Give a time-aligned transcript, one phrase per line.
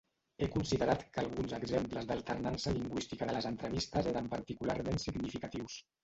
[0.43, 5.77] He considerat que alguns exemples d'alternança lingüística de les entrevistes eren particularment significatius.